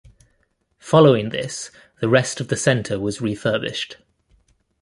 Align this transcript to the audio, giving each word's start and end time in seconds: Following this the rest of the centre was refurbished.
Following 0.79 1.29
this 1.29 1.69
the 1.99 2.09
rest 2.09 2.39
of 2.41 2.47
the 2.47 2.55
centre 2.57 2.99
was 2.99 3.21
refurbished. 3.21 3.97